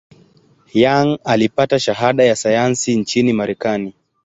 [0.73, 3.93] Young alipata shahada ya sayansi nchini Marekani.